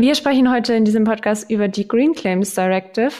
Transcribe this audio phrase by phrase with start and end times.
[0.00, 3.10] Wir sprechen heute in diesem Podcast über die Green Claims Directive.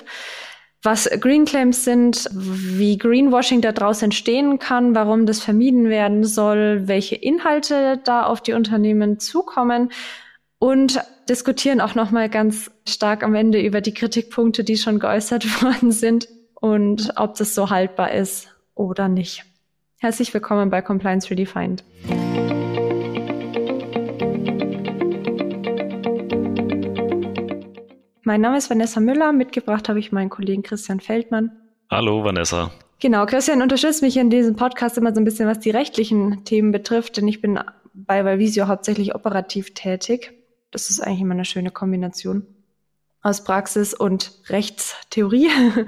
[0.84, 7.16] Was Green Claims sind, wie Greenwashing daraus entstehen kann, warum das vermieden werden soll, welche
[7.16, 9.90] Inhalte da auf die Unternehmen zukommen
[10.60, 15.62] und diskutieren auch noch mal ganz stark am Ende über die Kritikpunkte, die schon geäußert
[15.64, 19.44] worden sind und ob das so haltbar ist oder nicht.
[19.98, 21.82] Herzlich willkommen bei Compliance Redefined.
[28.28, 29.32] Mein Name ist Vanessa Müller.
[29.32, 31.50] Mitgebracht habe ich meinen Kollegen Christian Feldmann.
[31.90, 32.70] Hallo, Vanessa.
[33.00, 36.70] Genau, Christian unterstützt mich in diesem Podcast immer so ein bisschen, was die rechtlichen Themen
[36.70, 37.58] betrifft, denn ich bin
[37.94, 40.34] bei Valvisio hauptsächlich operativ tätig.
[40.70, 42.46] Das ist eigentlich immer eine schöne Kombination
[43.22, 45.48] aus Praxis und Rechtstheorie.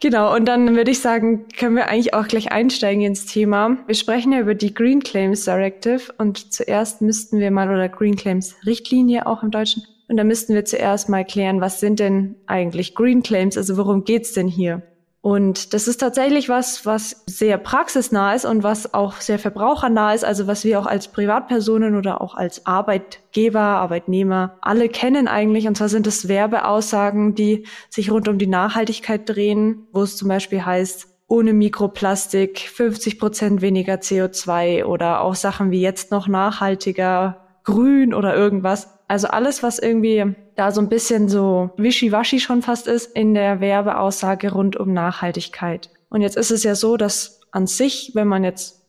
[0.00, 3.78] Genau, und dann würde ich sagen, können wir eigentlich auch gleich einsteigen ins Thema.
[3.86, 8.16] Wir sprechen ja über die Green Claims Directive und zuerst müssten wir mal, oder Green
[8.16, 12.36] Claims Richtlinie auch im Deutschen, und da müssten wir zuerst mal klären, was sind denn
[12.46, 13.56] eigentlich Green Claims?
[13.56, 14.82] Also worum geht's denn hier?
[15.24, 20.22] Und das ist tatsächlich was, was sehr praxisnah ist und was auch sehr verbrauchernah ist,
[20.22, 25.66] also was wir auch als Privatpersonen oder auch als Arbeitgeber, Arbeitnehmer alle kennen eigentlich.
[25.66, 30.28] Und zwar sind es Werbeaussagen, die sich rund um die Nachhaltigkeit drehen, wo es zum
[30.28, 37.58] Beispiel heißt, ohne Mikroplastik 50 Prozent weniger CO2 oder auch Sachen wie jetzt noch nachhaltiger,
[37.64, 38.93] grün oder irgendwas.
[39.08, 43.60] Also alles, was irgendwie da so ein bisschen so wischiwaschi schon fast ist in der
[43.60, 45.90] Werbeaussage rund um Nachhaltigkeit.
[46.08, 48.82] Und jetzt ist es ja so, dass an sich, wenn man jetzt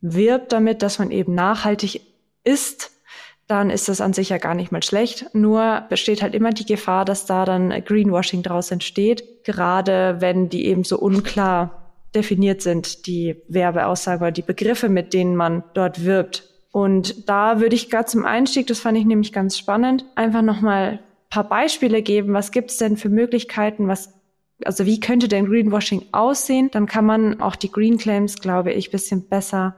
[0.00, 2.02] wirbt damit, dass man eben nachhaltig
[2.44, 2.92] ist,
[3.46, 5.26] dann ist das an sich ja gar nicht mal schlecht.
[5.32, 10.66] Nur besteht halt immer die Gefahr, dass da dann Greenwashing draus entsteht, gerade wenn die
[10.66, 16.48] eben so unklar definiert sind, die Werbeaussage oder die Begriffe, mit denen man dort wirbt.
[16.76, 21.00] Und da würde ich gerade zum Einstieg, das fand ich nämlich ganz spannend, einfach nochmal
[21.30, 22.34] paar Beispiele geben.
[22.34, 23.88] Was gibt es denn für Möglichkeiten?
[23.88, 24.12] Was,
[24.62, 26.70] also wie könnte denn Greenwashing aussehen?
[26.70, 29.74] Dann kann man auch die Green Claims, glaube ich, bisschen besser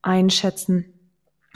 [0.00, 0.86] einschätzen.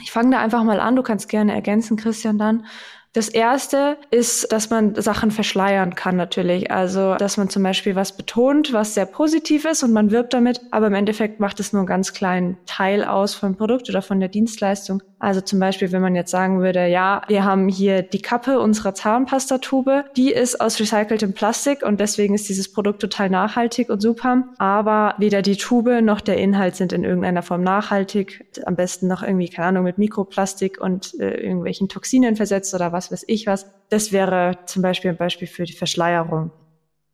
[0.02, 0.96] Ich fange da einfach mal an.
[0.96, 2.66] Du kannst gerne ergänzen, Christian, dann.
[3.14, 6.72] Das erste ist, dass man Sachen verschleiern kann natürlich.
[6.72, 10.60] Also, dass man zum Beispiel was betont, was sehr positiv ist und man wirbt damit,
[10.72, 14.18] aber im Endeffekt macht es nur einen ganz kleinen Teil aus vom Produkt oder von
[14.18, 15.00] der Dienstleistung.
[15.24, 18.94] Also zum Beispiel, wenn man jetzt sagen würde, ja, wir haben hier die Kappe unserer
[18.94, 24.44] Zahnpastatube, die ist aus recyceltem Plastik und deswegen ist dieses Produkt total nachhaltig und super.
[24.58, 28.44] Aber weder die Tube noch der Inhalt sind in irgendeiner Form nachhaltig.
[28.66, 33.03] Am besten noch irgendwie, keine Ahnung, mit Mikroplastik und äh, irgendwelchen Toxinen versetzt oder was
[33.10, 33.66] weiß ich was.
[33.90, 36.50] Das wäre zum Beispiel ein Beispiel für die Verschleierung.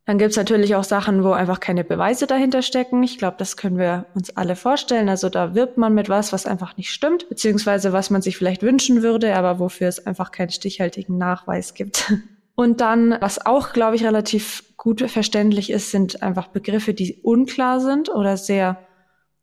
[0.05, 3.03] Dann gibt's natürlich auch Sachen, wo einfach keine Beweise dahinter stecken.
[3.03, 5.09] Ich glaube, das können wir uns alle vorstellen.
[5.09, 8.63] Also da wirbt man mit was, was einfach nicht stimmt, beziehungsweise was man sich vielleicht
[8.63, 12.11] wünschen würde, aber wofür es einfach keinen stichhaltigen Nachweis gibt.
[12.55, 17.79] Und dann, was auch, glaube ich, relativ gut verständlich ist, sind einfach Begriffe, die unklar
[17.79, 18.77] sind oder sehr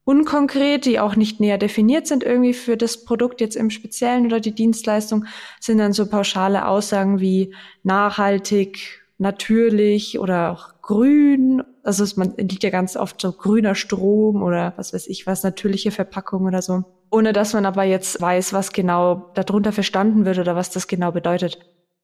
[0.08, 4.40] unkonkret, die auch nicht näher definiert sind irgendwie für das Produkt jetzt im Speziellen oder
[4.40, 5.26] die Dienstleistung,
[5.60, 11.62] sind dann so pauschale Aussagen wie nachhaltig, natürlich oder auch grün.
[11.82, 15.42] Also es, man liegt ja ganz oft so grüner Strom oder was weiß ich was,
[15.42, 16.84] natürliche Verpackung oder so.
[17.10, 21.12] Ohne dass man aber jetzt weiß, was genau darunter verstanden wird oder was das genau
[21.12, 21.58] bedeutet.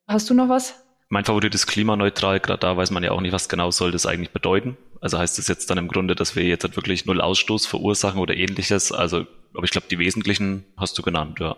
[0.06, 0.74] Hast du noch was?
[1.08, 4.04] Mein Favorit ist klimaneutral, gerade da weiß man ja auch nicht, was genau soll das
[4.04, 4.76] eigentlich bedeuten.
[5.04, 8.18] Also heißt das jetzt dann im Grunde, dass wir jetzt halt wirklich null Ausstoß verursachen
[8.18, 8.90] oder ähnliches.
[8.90, 11.56] Also, aber ich glaube, die wesentlichen hast du genannt, ja.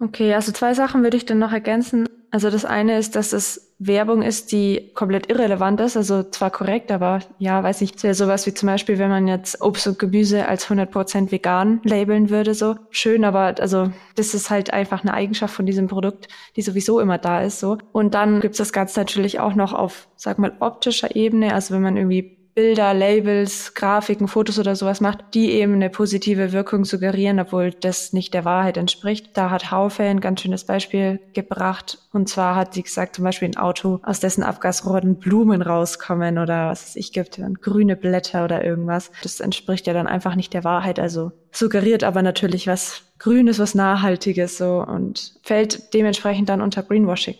[0.00, 2.08] Okay, also zwei Sachen würde ich dann noch ergänzen.
[2.30, 6.90] Also das eine ist, dass es Werbung ist, die komplett irrelevant ist, also zwar korrekt,
[6.90, 10.48] aber ja, weiß ich, wäre sowas wie zum Beispiel, wenn man jetzt Obst und Gemüse
[10.48, 15.54] als 100% vegan labeln würde, so schön, aber also das ist halt einfach eine Eigenschaft
[15.54, 17.76] von diesem Produkt, die sowieso immer da ist, so.
[17.92, 21.82] Und dann gibt's das Ganze natürlich auch noch auf, sag mal, optischer Ebene, also wenn
[21.82, 27.38] man irgendwie Bilder, Labels, Grafiken, Fotos oder sowas macht, die eben eine positive Wirkung suggerieren,
[27.38, 29.36] obwohl das nicht der Wahrheit entspricht.
[29.36, 31.98] Da hat Haufe ein ganz schönes Beispiel gebracht.
[32.12, 36.70] Und zwar hat sie gesagt, zum Beispiel ein Auto, aus dessen Abgasrohren Blumen rauskommen oder
[36.70, 39.12] was es ich gibt, grüne Blätter oder irgendwas.
[39.22, 40.98] Das entspricht ja dann einfach nicht der Wahrheit.
[40.98, 47.36] Also suggeriert aber natürlich was Grünes, was Nachhaltiges so und fällt dementsprechend dann unter Greenwashing.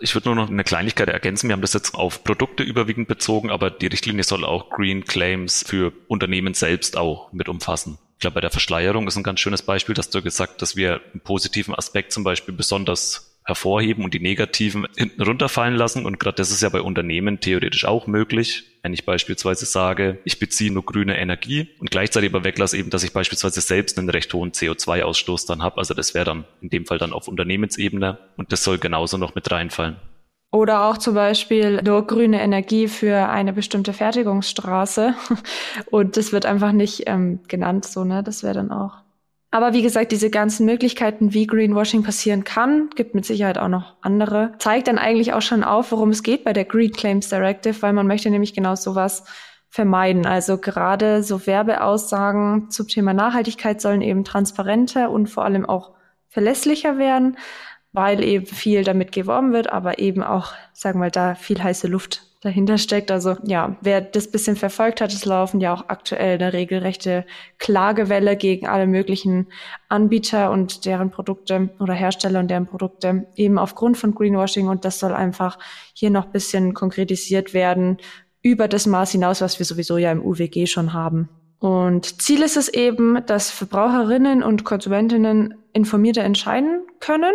[0.00, 1.48] Ich würde nur noch eine Kleinigkeit ergänzen.
[1.48, 5.64] Wir haben das jetzt auf Produkte überwiegend bezogen, aber die Richtlinie soll auch Green Claims
[5.66, 7.98] für Unternehmen selbst auch mit umfassen.
[8.14, 11.00] Ich glaube, bei der Verschleierung ist ein ganz schönes Beispiel, dass du gesagt, dass wir
[11.12, 16.06] einen positiven Aspekt zum Beispiel besonders hervorheben und die negativen hinten runterfallen lassen.
[16.06, 18.64] Und gerade das ist ja bei Unternehmen theoretisch auch möglich.
[18.82, 23.04] Wenn ich beispielsweise sage, ich beziehe nur grüne Energie und gleichzeitig aber weglasse eben, dass
[23.04, 25.78] ich beispielsweise selbst einen recht hohen CO2-Ausstoß dann habe.
[25.78, 29.34] Also das wäre dann in dem Fall dann auf Unternehmensebene und das soll genauso noch
[29.34, 29.96] mit reinfallen.
[30.54, 35.16] Oder auch zum Beispiel nur grüne Energie für eine bestimmte Fertigungsstraße.
[35.90, 38.22] Und das wird einfach nicht ähm, genannt, so, ne?
[38.22, 39.03] Das wäre dann auch
[39.54, 43.94] aber wie gesagt, diese ganzen Möglichkeiten, wie Greenwashing passieren kann, gibt mit Sicherheit auch noch
[44.00, 47.80] andere, zeigt dann eigentlich auch schon auf, worum es geht bei der Green Claims Directive,
[47.80, 49.22] weil man möchte nämlich genau sowas
[49.68, 50.26] vermeiden.
[50.26, 55.92] Also gerade so Werbeaussagen zum Thema Nachhaltigkeit sollen eben transparenter und vor allem auch
[56.30, 57.38] verlässlicher werden,
[57.92, 61.86] weil eben viel damit geworben wird, aber eben auch, sagen wir mal, da viel heiße
[61.86, 63.10] Luft dahinter steckt.
[63.10, 67.24] Also ja, wer das bisschen verfolgt hat, es laufen ja auch aktuell eine regelrechte
[67.58, 69.48] Klagewelle gegen alle möglichen
[69.88, 75.00] Anbieter und deren Produkte oder Hersteller und deren Produkte eben aufgrund von Greenwashing und das
[75.00, 75.58] soll einfach
[75.94, 77.96] hier noch bisschen konkretisiert werden
[78.42, 81.30] über das Maß hinaus, was wir sowieso ja im UWG schon haben.
[81.60, 87.32] Und Ziel ist es eben, dass Verbraucherinnen und Konsumentinnen informierter entscheiden können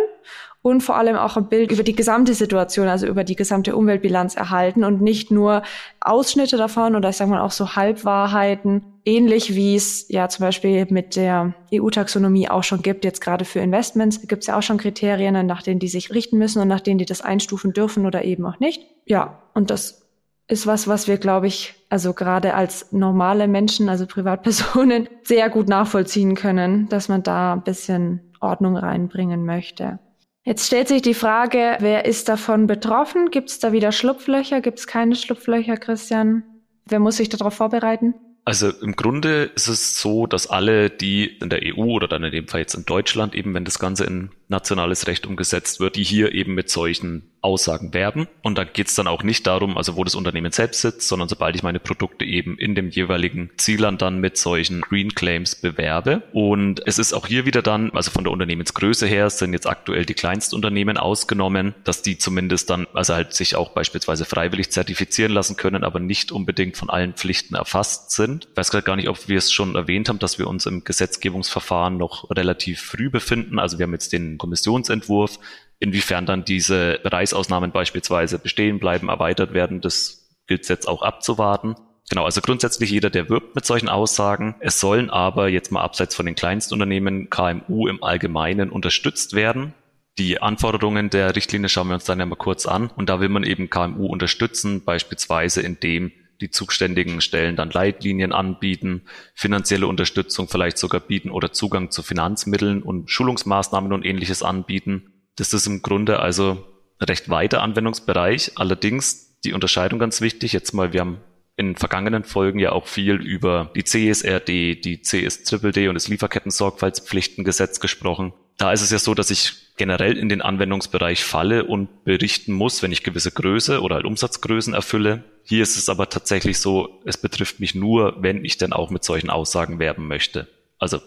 [0.62, 4.34] und vor allem auch ein Bild über die gesamte Situation, also über die gesamte Umweltbilanz
[4.36, 5.62] erhalten und nicht nur
[6.00, 10.86] Ausschnitte davon oder ich sage mal auch so Halbwahrheiten, ähnlich wie es ja zum Beispiel
[10.90, 14.76] mit der EU-Taxonomie auch schon gibt, jetzt gerade für Investments, gibt es ja auch schon
[14.76, 18.24] Kriterien, nach denen die sich richten müssen und nach denen die das einstufen dürfen oder
[18.24, 18.82] eben auch nicht.
[19.06, 20.02] Ja, und das
[20.46, 25.68] ist was, was wir, glaube ich, also gerade als normale Menschen, also Privatpersonen, sehr gut
[25.68, 30.00] nachvollziehen können, dass man da ein bisschen Ordnung reinbringen möchte.
[30.44, 33.30] Jetzt stellt sich die Frage, wer ist davon betroffen?
[33.30, 34.60] Gibt es da wieder Schlupflöcher?
[34.62, 36.44] Gibt es keine Schlupflöcher, Christian?
[36.86, 38.14] Wer muss sich darauf vorbereiten?
[38.46, 42.32] Also im Grunde ist es so, dass alle, die in der EU oder dann in
[42.32, 46.04] dem Fall jetzt in Deutschland eben, wenn das Ganze in nationales Recht umgesetzt wird, die
[46.04, 48.28] hier eben mit solchen Aussagen werben.
[48.42, 51.28] Und da geht es dann auch nicht darum, also wo das Unternehmen selbst sitzt, sondern
[51.28, 56.22] sobald ich meine Produkte eben in dem jeweiligen Zielland dann mit solchen Green Claims bewerbe.
[56.32, 60.04] Und es ist auch hier wieder dann, also von der Unternehmensgröße her sind jetzt aktuell
[60.04, 65.56] die Kleinstunternehmen ausgenommen, dass die zumindest dann, also halt sich auch beispielsweise freiwillig zertifizieren lassen
[65.56, 68.48] können, aber nicht unbedingt von allen Pflichten erfasst sind.
[68.50, 70.84] Ich weiß gerade gar nicht, ob wir es schon erwähnt haben, dass wir uns im
[70.84, 73.58] Gesetzgebungsverfahren noch relativ früh befinden.
[73.58, 75.38] Also wir haben jetzt den Kommissionsentwurf.
[75.78, 81.76] Inwiefern dann diese Bereichsausnahmen beispielsweise bestehen bleiben, erweitert werden, das gilt jetzt auch abzuwarten.
[82.10, 84.56] Genau, also grundsätzlich jeder, der wirbt mit solchen Aussagen.
[84.58, 89.74] Es sollen aber jetzt mal abseits von den Kleinstunternehmen KMU im Allgemeinen unterstützt werden.
[90.18, 92.90] Die Anforderungen der Richtlinie schauen wir uns dann ja mal kurz an.
[92.96, 96.10] Und da will man eben KMU unterstützen, beispielsweise indem
[96.40, 99.02] die zuständigen Stellen dann Leitlinien anbieten,
[99.34, 105.12] finanzielle Unterstützung vielleicht sogar bieten oder Zugang zu Finanzmitteln und Schulungsmaßnahmen und ähnliches anbieten.
[105.36, 106.66] Das ist im Grunde also
[107.00, 108.52] recht weiter Anwendungsbereich.
[108.56, 110.52] Allerdings die Unterscheidung ganz wichtig.
[110.52, 111.20] Jetzt mal, wir haben
[111.56, 118.32] in vergangenen Folgen ja auch viel über die CSRD, die CSDD und das Lieferketten-Sorgfaltspflichtengesetz gesprochen.
[118.56, 122.82] Da ist es ja so, dass ich generell in den Anwendungsbereich falle und berichten muss,
[122.82, 125.24] wenn ich gewisse Größe oder halt Umsatzgrößen erfülle.
[125.42, 129.04] Hier ist es aber tatsächlich so, es betrifft mich nur, wenn ich denn auch mit
[129.04, 130.48] solchen Aussagen werben möchte.
[130.78, 130.98] Also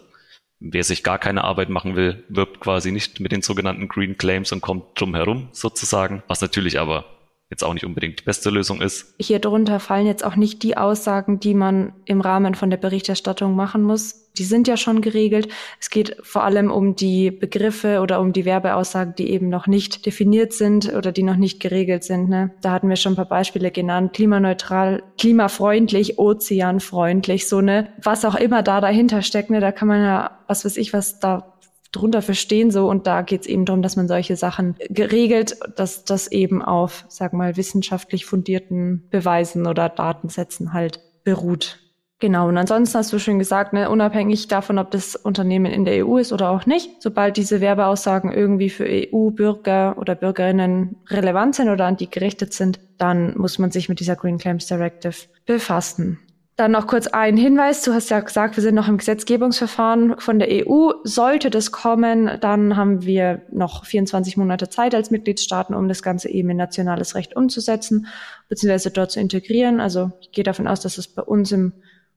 [0.58, 4.50] wer sich gar keine Arbeit machen will, wirbt quasi nicht mit den sogenannten Green Claims
[4.50, 7.04] und kommt drum herum sozusagen, was natürlich aber
[7.50, 9.14] jetzt auch nicht unbedingt die beste Lösung ist.
[9.20, 13.54] Hier drunter fallen jetzt auch nicht die Aussagen, die man im Rahmen von der Berichterstattung
[13.54, 14.23] machen muss.
[14.36, 15.48] Die sind ja schon geregelt.
[15.80, 20.06] Es geht vor allem um die Begriffe oder um die Werbeaussagen, die eben noch nicht
[20.06, 22.28] definiert sind oder die noch nicht geregelt sind.
[22.28, 22.50] Ne?
[22.60, 24.12] Da hatten wir schon ein paar Beispiele genannt.
[24.12, 29.50] Klimaneutral, klimafreundlich, ozeanfreundlich, so ne, was auch immer da dahinter steckt.
[29.50, 29.60] Ne?
[29.60, 31.54] Da kann man ja, was weiß ich, was da
[31.94, 36.04] drunter verstehen so und da geht es eben darum, dass man solche Sachen geregelt, dass
[36.04, 41.83] das eben auf, sag mal, wissenschaftlich fundierten Beweisen oder Datensätzen halt beruht.
[42.20, 46.06] Genau, und ansonsten hast du schon gesagt, ne, unabhängig davon, ob das Unternehmen in der
[46.06, 51.68] EU ist oder auch nicht, sobald diese Werbeaussagen irgendwie für EU-Bürger oder Bürgerinnen relevant sind
[51.68, 56.20] oder an die gerichtet sind, dann muss man sich mit dieser Green Claims Directive befassen.
[56.56, 57.82] Dann noch kurz ein Hinweis.
[57.82, 60.92] Du hast ja gesagt, wir sind noch im Gesetzgebungsverfahren von der EU.
[61.02, 66.28] Sollte das kommen, dann haben wir noch 24 Monate Zeit als Mitgliedstaaten, um das Ganze
[66.28, 68.06] eben in nationales Recht umzusetzen,
[68.48, 69.80] beziehungsweise dort zu integrieren.
[69.80, 71.72] Also ich gehe davon aus, dass es bei uns im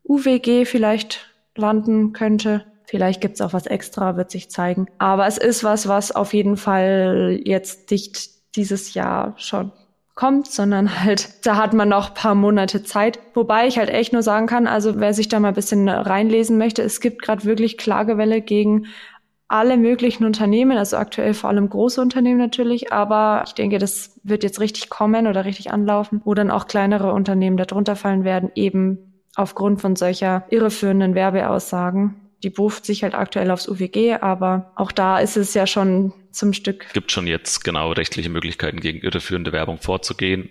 [0.08, 2.66] UWG vielleicht landen könnte.
[2.86, 4.88] Vielleicht gibt's auch was extra, wird sich zeigen.
[4.98, 9.72] Aber es ist was, was auf jeden Fall jetzt dicht dieses Jahr schon
[10.16, 13.20] kommt, sondern halt, da hat man noch paar Monate Zeit.
[13.34, 16.58] Wobei ich halt echt nur sagen kann, also wer sich da mal ein bisschen reinlesen
[16.58, 18.88] möchte, es gibt gerade wirklich Klagewelle gegen
[19.50, 24.44] alle möglichen Unternehmen, also aktuell vor allem große Unternehmen natürlich, aber ich denke, das wird
[24.44, 29.07] jetzt richtig kommen oder richtig anlaufen, wo dann auch kleinere Unternehmen darunter fallen werden, eben
[29.38, 32.16] aufgrund von solcher irreführenden Werbeaussagen.
[32.44, 36.54] Die beruft sich halt aktuell aufs UWG, aber auch da ist es ja schon zum
[36.54, 36.86] Stück.
[36.94, 40.50] Gibt schon jetzt genau rechtliche Möglichkeiten, gegen irreführende Werbung vorzugehen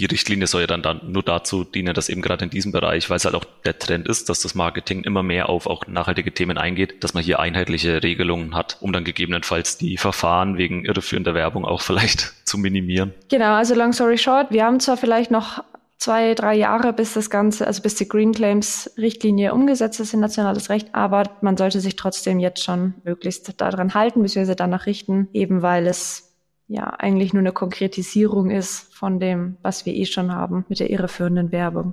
[0.00, 3.10] die Richtlinie soll ja dann, dann nur dazu dienen, dass eben gerade in diesem Bereich,
[3.10, 6.32] weil es halt auch der Trend ist, dass das Marketing immer mehr auf auch nachhaltige
[6.32, 11.34] Themen eingeht, dass man hier einheitliche Regelungen hat, um dann gegebenenfalls die Verfahren wegen irreführender
[11.34, 13.12] Werbung auch vielleicht zu minimieren.
[13.28, 15.62] Genau, also long story short, wir haben zwar vielleicht noch
[16.00, 20.20] zwei, drei Jahre, bis das Ganze, also bis die Green Claims Richtlinie umgesetzt ist in
[20.20, 25.28] nationales Recht, aber man sollte sich trotzdem jetzt schon möglichst daran halten, beziehungsweise danach richten,
[25.32, 26.34] eben weil es
[26.66, 30.90] ja eigentlich nur eine Konkretisierung ist von dem, was wir eh schon haben mit der
[30.90, 31.92] irreführenden Werbung.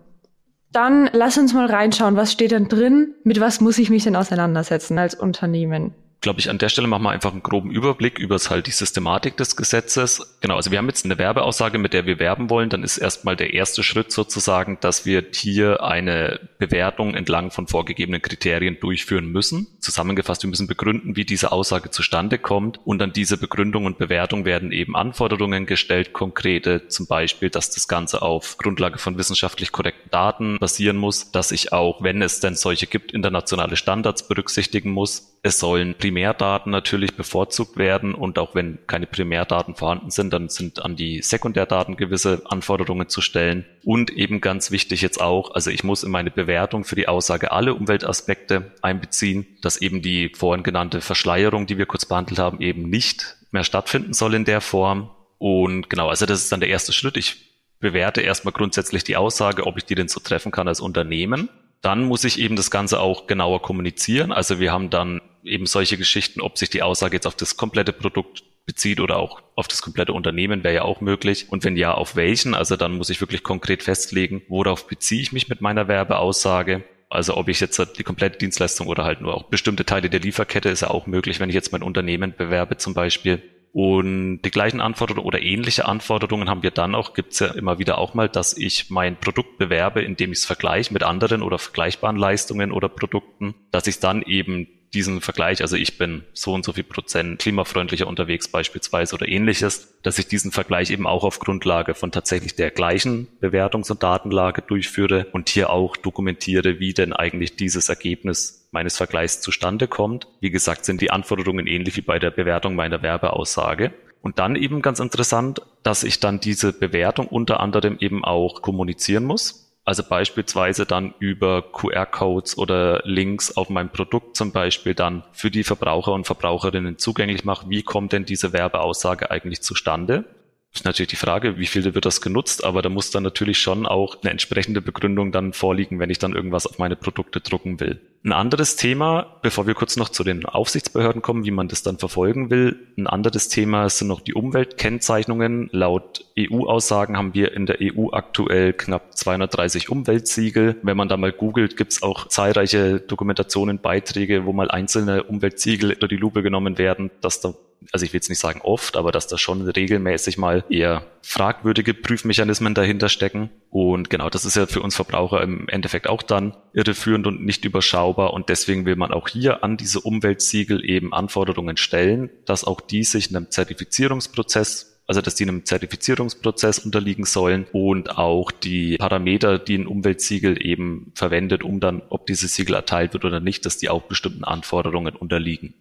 [0.71, 3.15] Dann lass uns mal reinschauen, was steht denn drin?
[3.23, 5.93] Mit was muss ich mich denn auseinandersetzen als Unternehmen?
[6.21, 9.37] Glaube ich, an der Stelle machen wir einfach einen groben Überblick über halt die Systematik
[9.37, 10.37] des Gesetzes.
[10.41, 12.69] Genau, also wir haben jetzt eine Werbeaussage, mit der wir werben wollen.
[12.69, 18.21] Dann ist erstmal der erste Schritt sozusagen, dass wir hier eine Bewertung entlang von vorgegebenen
[18.21, 19.67] Kriterien durchführen müssen.
[19.79, 22.79] Zusammengefasst, wir müssen begründen, wie diese Aussage zustande kommt.
[22.85, 27.87] Und an diese Begründung und Bewertung werden eben Anforderungen gestellt, konkrete, zum Beispiel, dass das
[27.87, 32.55] Ganze auf Grundlage von wissenschaftlich korrekten Daten basieren muss, dass ich auch, wenn es denn
[32.55, 38.79] solche gibt, internationale Standards berücksichtigen muss, es sollen Primärdaten natürlich bevorzugt werden und auch wenn
[38.87, 43.65] keine Primärdaten vorhanden sind, dann sind an die Sekundärdaten gewisse Anforderungen zu stellen.
[43.83, 47.51] Und eben ganz wichtig jetzt auch, also ich muss in meine Bewertung für die Aussage
[47.51, 52.89] alle Umweltaspekte einbeziehen, dass eben die vorhin genannte Verschleierung, die wir kurz behandelt haben, eben
[52.89, 55.11] nicht mehr stattfinden soll in der Form.
[55.37, 57.15] Und genau, also das ist dann der erste Schritt.
[57.15, 57.47] Ich
[57.79, 61.49] bewerte erstmal grundsätzlich die Aussage, ob ich die denn so treffen kann als Unternehmen.
[61.81, 64.31] Dann muss ich eben das Ganze auch genauer kommunizieren.
[64.31, 67.93] Also wir haben dann eben solche Geschichten, ob sich die Aussage jetzt auf das komplette
[67.93, 71.47] Produkt bezieht oder auch auf das komplette Unternehmen, wäre ja auch möglich.
[71.49, 72.53] Und wenn ja, auf welchen?
[72.53, 76.83] Also dann muss ich wirklich konkret festlegen, worauf beziehe ich mich mit meiner Werbeaussage.
[77.09, 80.67] Also ob ich jetzt die komplette Dienstleistung oder halt nur auch bestimmte Teile der Lieferkette
[80.69, 83.41] ist ja auch möglich, wenn ich jetzt mein Unternehmen bewerbe zum Beispiel.
[83.71, 87.79] Und die gleichen Anforderungen oder ähnliche Anforderungen haben wir dann auch, gibt es ja immer
[87.79, 91.59] wieder auch mal, dass ich mein Produkt bewerbe, indem ich es vergleiche mit anderen oder
[91.59, 96.63] vergleichbaren Leistungen oder Produkten, dass ich dann eben diesen Vergleich, also ich bin so und
[96.63, 101.39] so viel Prozent klimafreundlicher unterwegs beispielsweise oder ähnliches, dass ich diesen Vergleich eben auch auf
[101.39, 107.13] Grundlage von tatsächlich der gleichen Bewertungs- und Datenlage durchführe und hier auch dokumentiere, wie denn
[107.13, 110.27] eigentlich dieses Ergebnis meines Vergleichs zustande kommt.
[110.39, 113.93] Wie gesagt, sind die Anforderungen ähnlich wie bei der Bewertung meiner Werbeaussage.
[114.21, 119.23] Und dann eben ganz interessant, dass ich dann diese Bewertung unter anderem eben auch kommunizieren
[119.23, 119.66] muss.
[119.87, 125.63] Also beispielsweise dann über QR-Codes oder Links auf meinem Produkt zum Beispiel dann für die
[125.63, 127.69] Verbraucher und Verbraucherinnen zugänglich mache.
[127.69, 130.25] Wie kommt denn diese Werbeaussage eigentlich zustande?
[130.73, 133.85] ist natürlich die Frage, wie viel wird das genutzt, aber da muss dann natürlich schon
[133.85, 138.01] auch eine entsprechende Begründung dann vorliegen, wenn ich dann irgendwas auf meine Produkte drucken will.
[138.23, 141.97] Ein anderes Thema, bevor wir kurz noch zu den Aufsichtsbehörden kommen, wie man das dann
[141.97, 145.69] verfolgen will, ein anderes Thema sind noch die Umweltkennzeichnungen.
[145.71, 150.75] Laut EU-Aussagen haben wir in der EU aktuell knapp 230 Umweltsiegel.
[150.81, 155.93] Wenn man da mal googelt, gibt es auch zahlreiche Dokumentationen, Beiträge, wo mal einzelne Umweltsiegel
[155.93, 157.53] unter die Lupe genommen werden, dass da
[157.91, 161.93] also ich will jetzt nicht sagen oft, aber dass da schon regelmäßig mal eher fragwürdige
[161.93, 163.49] Prüfmechanismen dahinter stecken.
[163.69, 167.65] Und genau, das ist ja für uns Verbraucher im Endeffekt auch dann irreführend und nicht
[167.65, 168.07] überschaubar.
[168.25, 173.03] Und deswegen will man auch hier an diese Umweltsiegel eben Anforderungen stellen, dass auch die
[173.03, 179.77] sich einem Zertifizierungsprozess also dass die einem Zertifizierungsprozess unterliegen sollen und auch die Parameter, die
[179.77, 183.89] ein Umweltsiegel eben verwendet, um dann, ob dieses Siegel erteilt wird oder nicht, dass die
[183.89, 185.73] auch bestimmten Anforderungen unterliegen.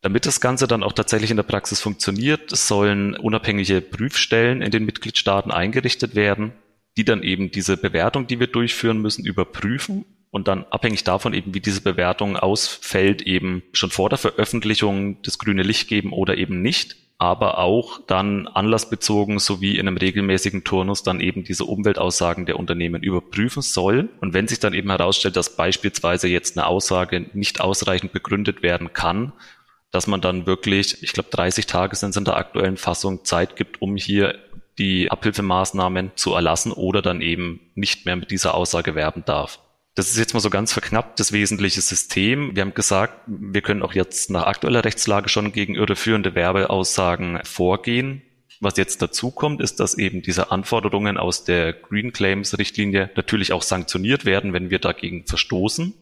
[0.00, 4.86] Damit das Ganze dann auch tatsächlich in der Praxis funktioniert, sollen unabhängige Prüfstellen in den
[4.86, 6.52] Mitgliedstaaten eingerichtet werden,
[6.96, 11.54] die dann eben diese Bewertung, die wir durchführen müssen, überprüfen und dann abhängig davon eben,
[11.54, 16.62] wie diese Bewertung ausfällt, eben schon vor der Veröffentlichung das grüne Licht geben oder eben
[16.62, 22.58] nicht, aber auch dann anlassbezogen sowie in einem regelmäßigen Turnus dann eben diese Umweltaussagen der
[22.58, 24.08] Unternehmen überprüfen soll.
[24.20, 28.92] Und wenn sich dann eben herausstellt, dass beispielsweise jetzt eine Aussage nicht ausreichend begründet werden
[28.92, 29.32] kann
[29.90, 33.56] dass man dann wirklich, ich glaube 30 Tage sind es in der aktuellen Fassung, Zeit
[33.56, 34.38] gibt, um hier
[34.78, 39.58] die Abhilfemaßnahmen zu erlassen oder dann eben nicht mehr mit dieser Aussage werben darf.
[39.94, 42.54] Das ist jetzt mal so ganz verknappt das wesentliche System.
[42.54, 48.22] Wir haben gesagt, wir können auch jetzt nach aktueller Rechtslage schon gegen irreführende Werbeaussagen vorgehen.
[48.60, 53.52] Was jetzt dazu kommt, ist, dass eben diese Anforderungen aus der Green Claims Richtlinie natürlich
[53.52, 55.94] auch sanktioniert werden, wenn wir dagegen verstoßen.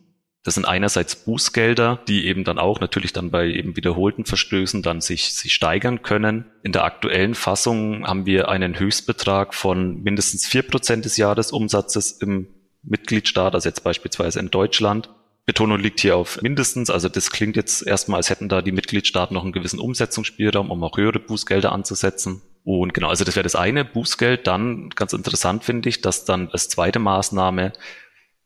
[0.45, 5.01] Das sind einerseits Bußgelder, die eben dann auch natürlich dann bei eben wiederholten Verstößen dann
[5.01, 6.47] sich, sich steigern können.
[6.63, 12.49] In der aktuellen Fassung haben wir einen Höchstbetrag von mindestens vier Prozent des Jahresumsatzes im
[12.83, 15.11] Mitgliedstaat, also jetzt beispielsweise in Deutschland.
[15.47, 19.35] Betonung liegt hier auf mindestens, also das klingt jetzt erstmal, als hätten da die Mitgliedstaaten
[19.35, 22.43] noch einen gewissen Umsetzungsspielraum, um auch höhere Bußgelder anzusetzen.
[22.65, 24.47] Und genau, also das wäre das eine Bußgeld.
[24.47, 27.73] Dann ganz interessant finde ich, dass dann als zweite Maßnahme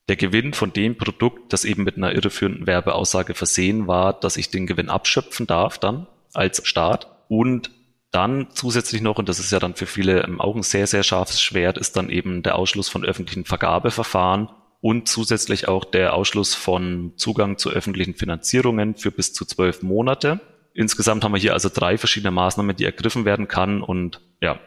[0.09, 4.51] der Gewinn von dem Produkt, das eben mit einer irreführenden Werbeaussage versehen war, dass ich
[4.51, 7.71] den Gewinn abschöpfen darf dann als Staat und
[8.13, 11.41] dann zusätzlich noch, und das ist ja dann für viele im Augen sehr, sehr scharfes
[11.41, 14.51] Schwert, ist dann eben der Ausschluss von öffentlichen Vergabeverfahren
[14.81, 20.41] und zusätzlich auch der Ausschluss von Zugang zu öffentlichen Finanzierungen für bis zu zwölf Monate.
[20.75, 24.59] Insgesamt haben wir hier also drei verschiedene Maßnahmen, die ergriffen werden kann und ja,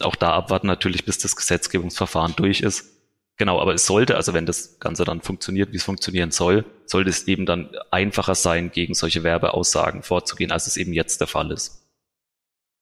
[0.00, 2.92] auch da abwarten natürlich, bis das Gesetzgebungsverfahren durch ist.
[3.36, 7.10] Genau, aber es sollte, also wenn das Ganze dann funktioniert, wie es funktionieren soll, sollte
[7.10, 11.50] es eben dann einfacher sein, gegen solche Werbeaussagen vorzugehen, als es eben jetzt der Fall
[11.50, 11.81] ist.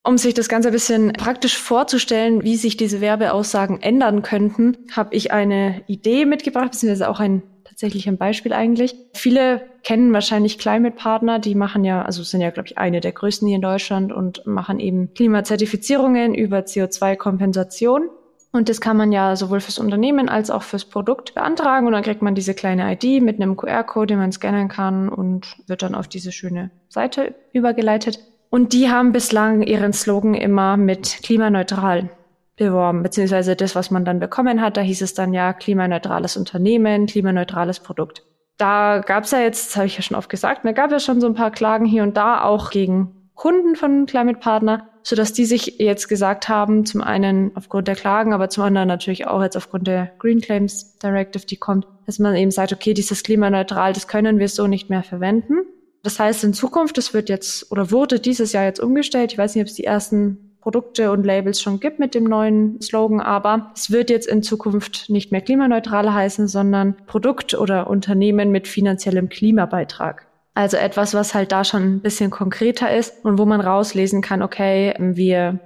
[0.02, 5.14] Um sich das Ganze ein bisschen praktisch vorzustellen, wie sich diese Werbeaussagen ändern könnten, habe
[5.14, 7.42] ich eine Idee mitgebracht, beziehungsweise auch ein
[7.80, 8.94] tatsächlich ein Beispiel eigentlich.
[9.14, 13.12] Viele kennen wahrscheinlich Climate Partner, die machen ja, also sind ja, glaube ich, eine der
[13.12, 18.10] größten hier in Deutschland und machen eben Klimazertifizierungen über CO2-Kompensation.
[18.52, 21.86] Und das kann man ja sowohl fürs Unternehmen als auch fürs Produkt beantragen.
[21.86, 25.56] Und dann kriegt man diese kleine ID mit einem QR-Code, den man scannen kann und
[25.66, 28.18] wird dann auf diese schöne Seite übergeleitet.
[28.50, 32.10] Und die haben bislang ihren Slogan immer mit klimaneutral
[32.56, 37.06] beworben, beziehungsweise das, was man dann bekommen hat, da hieß es dann ja klimaneutrales Unternehmen,
[37.06, 38.24] klimaneutrales Produkt.
[38.58, 40.92] Da gab es ja jetzt, das habe ich ja schon oft gesagt, da gab es
[40.92, 44.90] ja schon so ein paar Klagen hier und da auch gegen Kunden von Climate Partner,
[45.02, 48.88] so dass die sich jetzt gesagt haben, zum einen aufgrund der Klagen, aber zum anderen
[48.88, 52.92] natürlich auch jetzt aufgrund der Green Claims Directive, die kommt, dass man eben sagt, okay,
[52.92, 55.60] dieses klimaneutral, das können wir so nicht mehr verwenden.
[56.02, 59.32] Das heißt, in Zukunft, das wird jetzt oder wurde dieses Jahr jetzt umgestellt.
[59.32, 62.80] Ich weiß nicht, ob es die ersten Produkte und Labels schon gibt mit dem neuen
[62.80, 68.50] Slogan, aber es wird jetzt in Zukunft nicht mehr klimaneutral heißen, sondern Produkt oder Unternehmen
[68.50, 70.26] mit finanziellem Klimabeitrag.
[70.54, 74.42] Also etwas, was halt da schon ein bisschen konkreter ist und wo man rauslesen kann,
[74.42, 75.58] okay, wir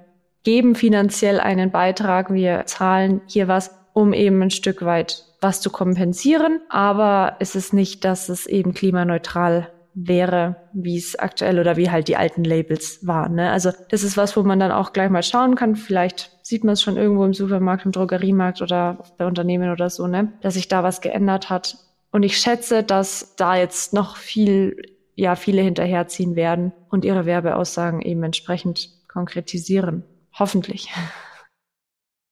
[0.45, 5.71] geben finanziell einen Beitrag, wir zahlen hier was, um eben ein Stück weit was zu
[5.71, 11.91] kompensieren, aber es ist nicht, dass es eben klimaneutral wäre, wie es aktuell oder wie
[11.91, 13.37] halt die alten Labels waren.
[13.37, 13.51] Ne?
[13.51, 15.77] Also das ist was, wo man dann auch gleich mal schauen kann.
[15.77, 20.07] Vielleicht sieht man es schon irgendwo im Supermarkt, im Drogeriemarkt oder bei Unternehmen oder so,
[20.07, 20.33] ne?
[20.41, 21.77] dass sich da was geändert hat.
[22.11, 24.77] Und ich schätze, dass da jetzt noch viel,
[25.15, 30.05] ja, viele hinterherziehen werden und ihre Werbeaussagen eben entsprechend konkretisieren.
[30.39, 30.91] Hoffentlich.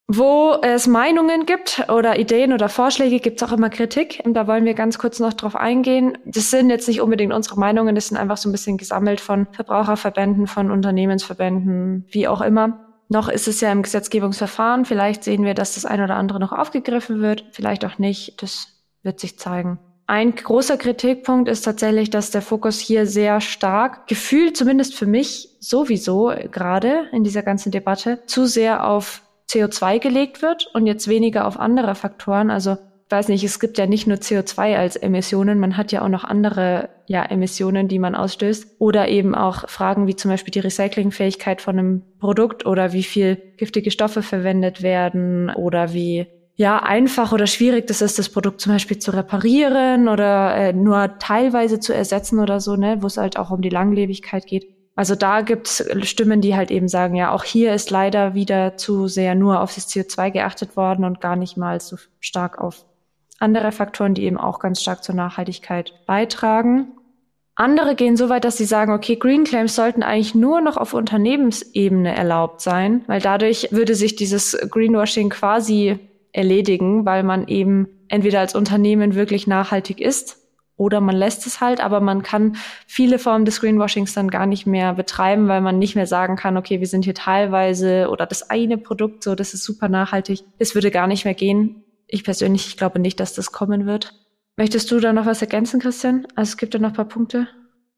[0.08, 4.20] Wo es Meinungen gibt oder Ideen oder Vorschläge, gibt es auch immer Kritik.
[4.24, 6.18] Und da wollen wir ganz kurz noch drauf eingehen.
[6.26, 9.46] Das sind jetzt nicht unbedingt unsere Meinungen, das sind einfach so ein bisschen gesammelt von
[9.52, 12.92] Verbraucherverbänden, von Unternehmensverbänden, wie auch immer.
[13.08, 14.84] Noch ist es ja im Gesetzgebungsverfahren.
[14.84, 18.42] Vielleicht sehen wir, dass das ein oder andere noch aufgegriffen wird, vielleicht auch nicht.
[18.42, 18.68] Das
[19.02, 19.78] wird sich zeigen.
[20.06, 25.56] Ein großer Kritikpunkt ist tatsächlich, dass der Fokus hier sehr stark, gefühlt zumindest für mich
[25.60, 31.46] sowieso gerade in dieser ganzen Debatte, zu sehr auf CO2 gelegt wird und jetzt weniger
[31.46, 32.50] auf andere Faktoren.
[32.50, 36.02] Also ich weiß nicht, es gibt ja nicht nur CO2 als Emissionen, man hat ja
[36.02, 38.76] auch noch andere ja, Emissionen, die man ausstößt.
[38.78, 43.36] Oder eben auch Fragen wie zum Beispiel die Recyclingfähigkeit von einem Produkt oder wie viel
[43.58, 48.72] giftige Stoffe verwendet werden oder wie ja, einfach oder schwierig das ist, das Produkt zum
[48.72, 53.38] Beispiel zu reparieren oder äh, nur teilweise zu ersetzen oder so, ne, wo es halt
[53.38, 54.66] auch um die Langlebigkeit geht.
[54.94, 58.76] Also da gibt es Stimmen, die halt eben sagen, ja, auch hier ist leider wieder
[58.76, 62.84] zu sehr nur auf das CO2 geachtet worden und gar nicht mal so stark auf
[63.38, 66.92] andere Faktoren, die eben auch ganz stark zur Nachhaltigkeit beitragen.
[67.54, 70.94] Andere gehen so weit, dass sie sagen, okay, Green Claims sollten eigentlich nur noch auf
[70.94, 75.98] Unternehmensebene erlaubt sein, weil dadurch würde sich dieses Greenwashing quasi
[76.32, 80.41] erledigen, weil man eben entweder als Unternehmen wirklich nachhaltig ist
[80.76, 82.56] oder man lässt es halt, aber man kann
[82.86, 86.56] viele Formen des Greenwashings dann gar nicht mehr betreiben, weil man nicht mehr sagen kann,
[86.56, 90.40] okay, wir sind hier teilweise oder das eine Produkt, so, das ist super nachhaltig.
[90.58, 91.84] Das würde gar nicht mehr gehen.
[92.06, 94.14] Ich persönlich ich glaube nicht, dass das kommen wird.
[94.56, 96.26] Möchtest du da noch was ergänzen, Christian?
[96.34, 97.48] Also es gibt da noch ein paar Punkte.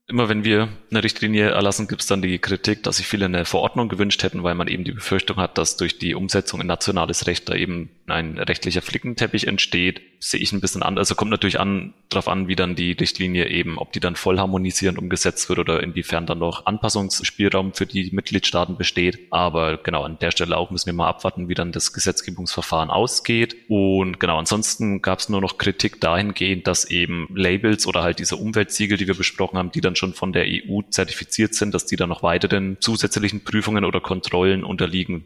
[0.07, 3.47] Immer wenn wir eine Richtlinie erlassen, gibt es dann die Kritik, dass sich viele eine
[3.47, 7.27] Verordnung gewünscht hätten, weil man eben die Befürchtung hat, dass durch die Umsetzung in nationales
[7.27, 10.03] Recht da eben ein rechtlicher Flickenteppich entsteht.
[10.19, 10.99] Sehe ich ein bisschen an.
[10.99, 14.39] Also kommt natürlich an, darauf an, wie dann die Richtlinie eben, ob die dann voll
[14.39, 19.19] harmonisierend umgesetzt wird oder inwiefern dann noch Anpassungsspielraum für die Mitgliedstaaten besteht.
[19.31, 23.57] Aber genau, an der Stelle auch müssen wir mal abwarten, wie dann das Gesetzgebungsverfahren ausgeht.
[23.69, 28.37] Und genau, ansonsten gab es nur noch Kritik dahingehend, dass eben Labels oder halt diese
[28.37, 31.97] Umweltsiegel, die wir besprochen haben, die dann schon von der EU zertifiziert sind, dass die
[31.97, 35.25] dann noch weiteren zusätzlichen Prüfungen oder Kontrollen unterliegen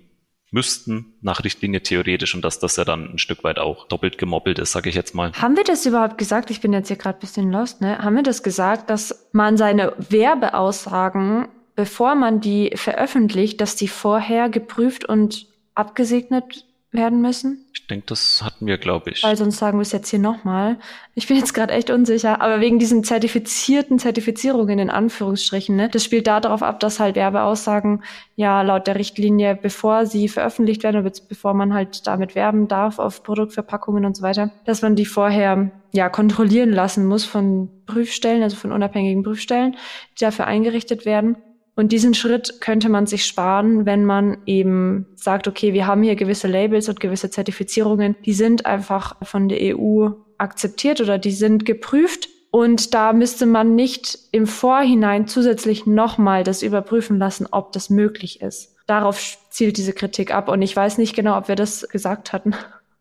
[0.51, 4.59] müssten nach Richtlinie theoretisch und dass das ja dann ein Stück weit auch doppelt gemoppelt
[4.59, 5.33] ist, sage ich jetzt mal.
[5.33, 6.51] Haben wir das überhaupt gesagt?
[6.51, 7.99] Ich bin jetzt hier gerade bisschen lost, ne?
[7.99, 14.49] Haben wir das gesagt, dass man seine Werbeaussagen, bevor man die veröffentlicht, dass die vorher
[14.49, 17.67] geprüft und abgesegnet werden müssen?
[17.75, 19.23] Ich denke, das hatten wir, glaube ich.
[19.23, 20.79] Weil sonst sagen wir es jetzt hier nochmal.
[21.15, 26.05] Ich bin jetzt gerade echt unsicher, aber wegen diesen zertifizierten Zertifizierungen in Anführungsstrichen, ne, das
[26.05, 28.03] spielt da darauf ab, dass halt Werbeaussagen
[28.37, 32.99] ja laut der Richtlinie, bevor sie veröffentlicht werden, oder bevor man halt damit werben darf
[32.99, 38.43] auf Produktverpackungen und so weiter, dass man die vorher ja kontrollieren lassen muss von Prüfstellen,
[38.43, 39.77] also von unabhängigen Prüfstellen,
[40.19, 41.37] die dafür eingerichtet werden.
[41.79, 46.17] Und diesen Schritt könnte man sich sparen, wenn man eben sagt, okay, wir haben hier
[46.17, 51.65] gewisse Labels und gewisse Zertifizierungen, die sind einfach von der EU akzeptiert oder die sind
[51.65, 52.31] geprüft.
[52.51, 58.43] Und da müsste man nicht im Vorhinein zusätzlich nochmal das überprüfen lassen, ob das möglich
[58.43, 58.75] ist.
[58.89, 60.49] Darauf zielt diese Kritik ab.
[60.49, 62.57] Und ich weiß nicht genau, ob wir das gesagt hatten.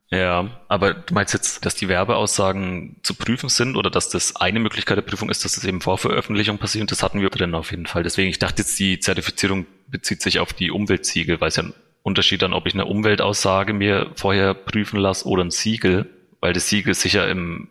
[0.10, 4.60] Ja, aber du meinst jetzt, dass die Werbeaussagen zu prüfen sind oder dass das eine
[4.60, 6.84] Möglichkeit der Prüfung ist, dass das eben vor Veröffentlichung passiert?
[6.84, 8.04] Und das hatten wir drin auf jeden Fall.
[8.04, 11.74] Deswegen, ich dachte jetzt, die Zertifizierung bezieht sich auf die Umweltsiegel, weil es ja ein
[12.04, 16.70] Unterschied dann, ob ich eine Umweltaussage mir vorher prüfen lasse oder ein Siegel, weil das
[16.70, 17.67] Siegel sich ja im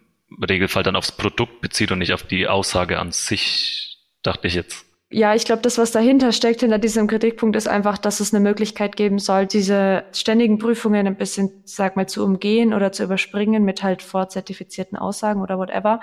[0.46, 4.85] Regelfall dann aufs Produkt bezieht und nicht auf die Aussage an sich, dachte ich jetzt.
[5.18, 8.42] Ja, ich glaube, das, was dahinter steckt, hinter diesem Kritikpunkt, ist einfach, dass es eine
[8.42, 13.64] Möglichkeit geben soll, diese ständigen Prüfungen ein bisschen, sag mal, zu umgehen oder zu überspringen
[13.64, 16.00] mit halt vorzertifizierten Aussagen oder whatever.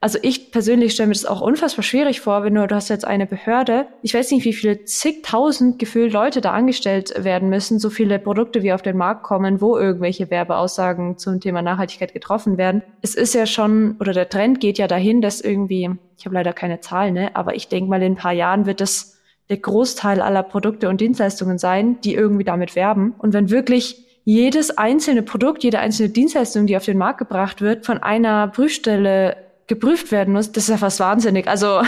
[0.00, 3.04] Also ich persönlich stelle mir das auch unfassbar schwierig vor, wenn du, du hast jetzt
[3.04, 7.90] eine Behörde, ich weiß nicht, wie viele zigtausend gefühlt Leute da angestellt werden müssen, so
[7.90, 12.82] viele Produkte wie auf den Markt kommen, wo irgendwelche Werbeaussagen zum Thema Nachhaltigkeit getroffen werden.
[13.02, 16.52] Es ist ja schon, oder der Trend geht ja dahin, dass irgendwie, ich habe leider
[16.52, 20.20] keine Zahlen, ne, aber ich denke mal, in ein paar Jahren wird das der Großteil
[20.20, 23.14] aller Produkte und Dienstleistungen sein, die irgendwie damit werben.
[23.18, 27.86] Und wenn wirklich jedes einzelne Produkt, jede einzelne Dienstleistung, die auf den Markt gebracht wird,
[27.86, 31.46] von einer Prüfstelle geprüft werden muss, das ist ja fast wahnsinnig.
[31.46, 31.82] Also,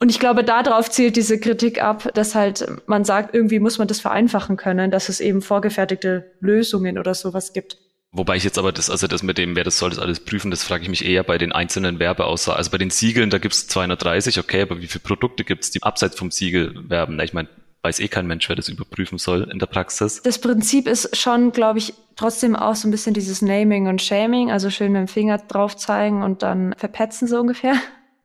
[0.00, 3.88] und ich glaube, darauf zielt diese Kritik ab, dass halt man sagt, irgendwie muss man
[3.88, 7.78] das vereinfachen können, dass es eben vorgefertigte Lösungen oder sowas gibt.
[8.10, 10.50] Wobei ich jetzt aber das, also das mit dem, wer das soll das alles prüfen,
[10.50, 12.56] das frage ich mich eher bei den einzelnen Werbeaussagen.
[12.56, 16.16] Also bei den Siegeln, da gibt's 230, okay, aber wie viele Produkte gibt's, die abseits
[16.16, 17.20] vom Siegel werben?
[17.20, 17.48] Ich meine,
[17.82, 20.22] weiß eh kein Mensch, wer das überprüfen soll in der Praxis.
[20.22, 24.50] Das Prinzip ist schon, glaube ich, trotzdem auch so ein bisschen dieses Naming und Shaming,
[24.50, 27.74] also schön mit dem Finger drauf zeigen und dann verpetzen so ungefähr.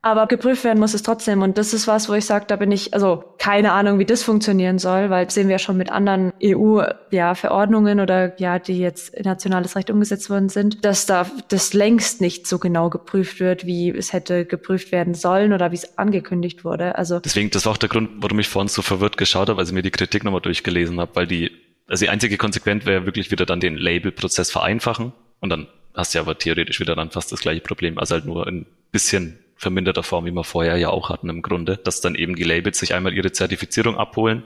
[0.04, 1.40] Aber geprüft werden muss es trotzdem.
[1.40, 4.22] Und das ist was, wo ich sage, da bin ich, also keine Ahnung, wie das
[4.22, 9.14] funktionieren soll, weil sehen wir ja schon mit anderen EU-Verordnungen ja, oder ja, die jetzt
[9.14, 13.64] in nationales Recht umgesetzt worden sind, dass da das längst nicht so genau geprüft wird,
[13.64, 16.98] wie es hätte geprüft werden sollen oder wie es angekündigt wurde.
[16.98, 19.70] Also Deswegen, das war auch der Grund, warum ich vorhin so verwirrt geschaut habe, als
[19.70, 21.50] ich mir die Kritik nochmal durchgelesen habe, weil die,
[21.86, 26.18] also die einzige Konsequenz wäre wirklich wieder dann den Label-Prozess vereinfachen und dann hast du
[26.18, 30.02] ja aber theoretisch wieder dann fast das gleiche Problem, also halt nur ein bisschen verminderter
[30.02, 32.94] Form, wie wir vorher ja auch hatten im Grunde, dass dann eben die Labels sich
[32.94, 34.44] einmal ihre Zertifizierung abholen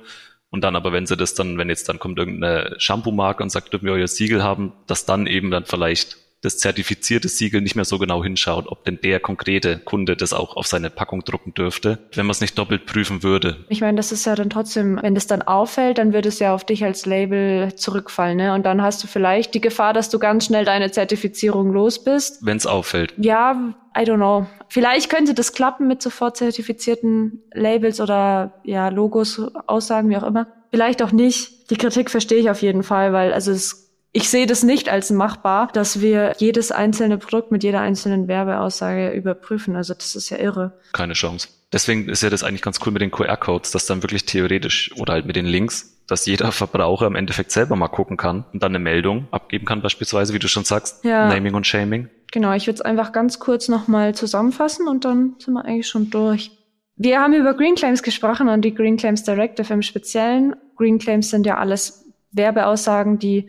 [0.51, 3.73] und dann aber, wenn sie das dann, wenn jetzt dann kommt irgendeine Shampoo-Marke und sagt,
[3.73, 7.85] dürfen wir euer Siegel haben, dass dann eben dann vielleicht das zertifizierte Siegel nicht mehr
[7.85, 11.99] so genau hinschaut, ob denn der konkrete Kunde das auch auf seine Packung drucken dürfte,
[12.15, 13.65] wenn man es nicht doppelt prüfen würde.
[13.69, 16.55] Ich meine, das ist ja dann trotzdem, wenn das dann auffällt, dann wird es ja
[16.55, 18.55] auf dich als Label zurückfallen, ne?
[18.55, 22.45] Und dann hast du vielleicht die Gefahr, dass du ganz schnell deine Zertifizierung los bist.
[22.45, 23.15] Wenn es auffällt.
[23.17, 24.47] Ja, I don't know.
[24.69, 30.47] Vielleicht könnte das klappen mit sofort zertifizierten Labels oder ja, Logos, Aussagen, wie auch immer.
[30.71, 31.71] Vielleicht auch nicht.
[31.71, 35.11] Die Kritik verstehe ich auf jeden Fall, weil also es ich sehe das nicht als
[35.11, 39.77] machbar, dass wir jedes einzelne Produkt mit jeder einzelnen Werbeaussage überprüfen.
[39.77, 40.79] Also das ist ja irre.
[40.93, 41.49] Keine Chance.
[41.73, 45.13] Deswegen ist ja das eigentlich ganz cool mit den QR-Codes, dass dann wirklich theoretisch oder
[45.13, 48.73] halt mit den Links, dass jeder Verbraucher im Endeffekt selber mal gucken kann und dann
[48.73, 51.29] eine Meldung abgeben kann, beispielsweise, wie du schon sagst, ja.
[51.29, 52.09] Naming und Shaming.
[52.33, 56.09] Genau, ich würde es einfach ganz kurz nochmal zusammenfassen und dann sind wir eigentlich schon
[56.09, 56.51] durch.
[56.97, 60.57] Wir haben über Green Claims gesprochen und die Green Claims Directive im Speziellen.
[60.77, 63.49] Green Claims sind ja alles Werbeaussagen, die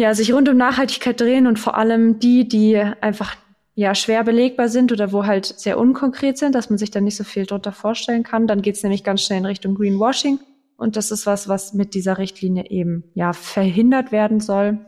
[0.00, 3.36] ja, sich rund um Nachhaltigkeit drehen und vor allem die, die einfach
[3.74, 7.16] ja schwer belegbar sind oder wo halt sehr unkonkret sind, dass man sich da nicht
[7.16, 8.46] so viel drunter vorstellen kann.
[8.46, 10.40] Dann geht es nämlich ganz schnell in Richtung Greenwashing.
[10.78, 14.78] Und das ist was, was mit dieser Richtlinie eben ja verhindert werden soll.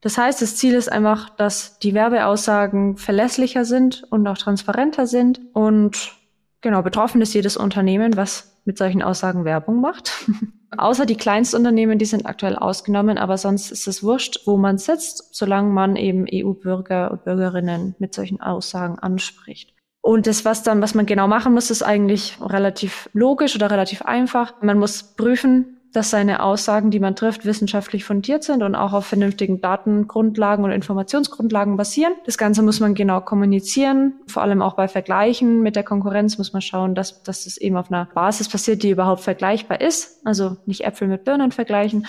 [0.00, 5.40] Das heißt, das Ziel ist einfach, dass die Werbeaussagen verlässlicher sind und auch transparenter sind.
[5.52, 6.12] Und
[6.60, 10.12] genau, betroffen ist jedes Unternehmen, was mit solchen Aussagen Werbung macht.
[10.76, 15.34] Außer die Kleinstunternehmen, die sind aktuell ausgenommen, aber sonst ist es wurscht, wo man sitzt,
[15.34, 19.74] solange man eben EU-Bürger und Bürgerinnen mit solchen Aussagen anspricht.
[20.00, 24.02] Und das, was dann, was man genau machen muss, ist eigentlich relativ logisch oder relativ
[24.02, 24.60] einfach.
[24.60, 29.06] Man muss prüfen, dass seine Aussagen, die man trifft, wissenschaftlich fundiert sind und auch auf
[29.06, 32.14] vernünftigen Datengrundlagen und Informationsgrundlagen basieren.
[32.26, 36.52] Das Ganze muss man genau kommunizieren, vor allem auch bei Vergleichen mit der Konkurrenz muss
[36.52, 40.20] man schauen, dass, dass das eben auf einer Basis passiert, die überhaupt vergleichbar ist.
[40.26, 42.08] Also nicht Äpfel mit Birnen vergleichen.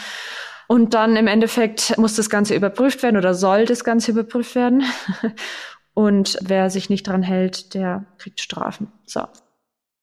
[0.68, 4.84] Und dann im Endeffekt muss das Ganze überprüft werden oder soll das Ganze überprüft werden.
[5.94, 8.92] Und wer sich nicht dran hält, der kriegt Strafen.
[9.06, 9.22] So.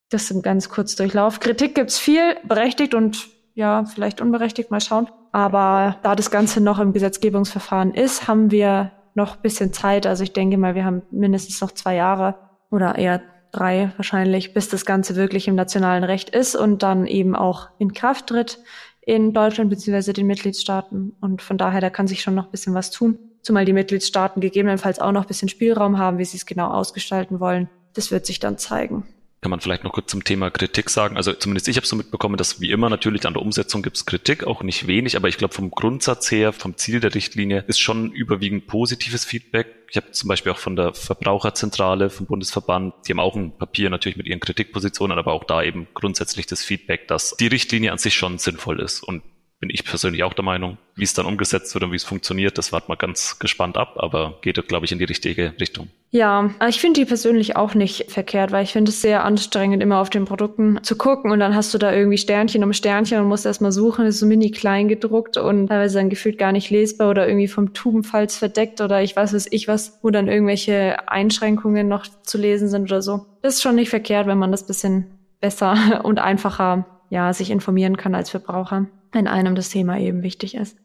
[0.09, 1.41] Das ein ganz kurz Durchlauf.
[1.41, 5.09] Kritik gibt's viel, berechtigt und ja, vielleicht unberechtigt, mal schauen.
[5.33, 10.07] Aber da das Ganze noch im Gesetzgebungsverfahren ist, haben wir noch bisschen Zeit.
[10.07, 12.35] Also ich denke mal, wir haben mindestens noch zwei Jahre
[12.71, 17.37] oder eher drei wahrscheinlich, bis das Ganze wirklich im nationalen Recht ist und dann eben
[17.37, 18.59] auch in Kraft tritt
[19.05, 21.17] in Deutschland beziehungsweise den Mitgliedstaaten.
[21.21, 23.19] Und von daher, da kann sich schon noch bisschen was tun.
[23.43, 27.69] Zumal die Mitgliedstaaten gegebenenfalls auch noch bisschen Spielraum haben, wie sie es genau ausgestalten wollen.
[27.95, 29.05] Das wird sich dann zeigen
[29.43, 31.17] kann man vielleicht noch kurz zum Thema Kritik sagen.
[31.17, 34.07] Also zumindest ich habe so mitbekommen, dass wie immer natürlich an der Umsetzung gibt es
[34.07, 37.81] Kritik, auch nicht wenig, aber ich glaube vom Grundsatz her, vom Ziel der Richtlinie ist
[37.81, 39.67] schon überwiegend positives Feedback.
[39.91, 43.91] Ich habe zum Beispiel auch von der Verbraucherzentrale, vom Bundesverband, die haben auch ein Papier
[43.91, 47.99] natürlich mit ihren Kritikpositionen, aber auch da eben grundsätzlich das Feedback, dass die Richtlinie an
[47.99, 49.25] sich schon sinnvoll ist und
[49.63, 50.77] bin ich persönlich auch der Meinung.
[50.97, 53.95] Wie es dann umgesetzt wird und wie es funktioniert, das warten wir ganz gespannt ab,
[53.95, 55.89] aber geht, glaube ich, in die richtige Richtung.
[56.11, 60.01] Ja, ich finde die persönlich auch nicht verkehrt, weil ich finde es sehr anstrengend, immer
[60.01, 63.29] auf den Produkten zu gucken und dann hast du da irgendwie Sternchen um Sternchen und
[63.29, 67.09] musst erstmal suchen, ist so mini klein gedruckt und teilweise dann gefühlt gar nicht lesbar
[67.09, 71.87] oder irgendwie vom Tubenfalz verdeckt oder ich weiß was ich was, wo dann irgendwelche Einschränkungen
[71.87, 73.27] noch zu lesen sind oder so.
[73.43, 75.07] Das ist schon nicht verkehrt, wenn man das bisschen
[75.41, 80.55] besser und einfacher ja, sich informieren kann als Verbraucher wenn einem das Thema eben wichtig
[80.55, 80.77] ist.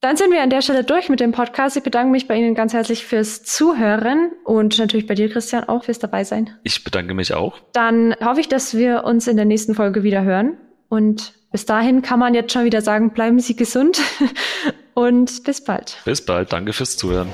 [0.00, 1.78] Dann sind wir an der Stelle durch mit dem Podcast.
[1.78, 5.84] Ich bedanke mich bei Ihnen ganz herzlich fürs Zuhören und natürlich bei dir, Christian, auch
[5.84, 6.50] fürs Dabeisein.
[6.62, 7.58] Ich bedanke mich auch.
[7.72, 10.58] Dann hoffe ich, dass wir uns in der nächsten Folge wieder hören.
[10.90, 13.98] Und bis dahin kann man jetzt schon wieder sagen, bleiben Sie gesund
[14.94, 15.96] und bis bald.
[16.04, 16.52] Bis bald.
[16.52, 17.28] Danke fürs Zuhören.